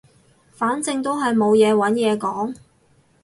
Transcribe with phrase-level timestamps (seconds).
[0.51, 2.55] 反正都係冇嘢揾嘢講